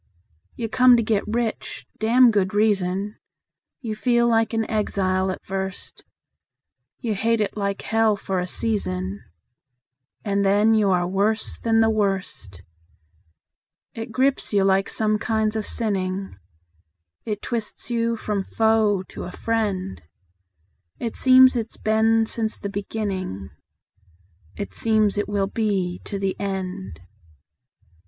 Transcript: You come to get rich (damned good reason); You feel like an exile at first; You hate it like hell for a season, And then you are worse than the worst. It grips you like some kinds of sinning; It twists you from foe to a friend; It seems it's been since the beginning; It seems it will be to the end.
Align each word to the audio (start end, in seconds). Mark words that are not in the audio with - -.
You 0.55 0.67
come 0.67 0.97
to 0.97 1.03
get 1.03 1.23
rich 1.27 1.85
(damned 1.99 2.33
good 2.33 2.55
reason); 2.55 3.17
You 3.81 3.93
feel 3.95 4.27
like 4.27 4.51
an 4.51 4.67
exile 4.67 5.29
at 5.29 5.43
first; 5.45 6.03
You 7.01 7.13
hate 7.13 7.39
it 7.39 7.55
like 7.55 7.83
hell 7.83 8.15
for 8.15 8.39
a 8.39 8.47
season, 8.47 9.21
And 10.25 10.43
then 10.43 10.73
you 10.73 10.89
are 10.89 11.07
worse 11.07 11.59
than 11.59 11.81
the 11.81 11.89
worst. 11.91 12.63
It 13.93 14.11
grips 14.11 14.51
you 14.53 14.63
like 14.63 14.89
some 14.89 15.19
kinds 15.19 15.55
of 15.55 15.67
sinning; 15.67 16.35
It 17.23 17.43
twists 17.43 17.91
you 17.91 18.15
from 18.15 18.43
foe 18.43 19.03
to 19.09 19.25
a 19.25 19.31
friend; 19.31 20.01
It 20.99 21.15
seems 21.15 21.55
it's 21.55 21.77
been 21.77 22.25
since 22.25 22.57
the 22.57 22.69
beginning; 22.69 23.51
It 24.55 24.73
seems 24.73 25.19
it 25.19 25.29
will 25.29 25.45
be 25.45 26.01
to 26.05 26.17
the 26.17 26.35
end. 26.39 27.01